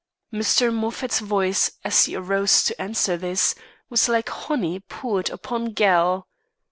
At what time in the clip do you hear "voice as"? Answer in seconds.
1.19-2.05